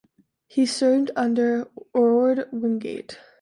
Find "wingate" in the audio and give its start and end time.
2.51-3.19